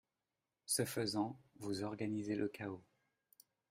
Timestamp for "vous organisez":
1.59-2.33